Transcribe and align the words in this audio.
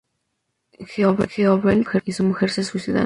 Goebbels 0.83 2.01
y 2.07 2.11
su 2.11 2.23
mujer 2.23 2.49
se 2.49 2.63
suicidaron. 2.63 2.99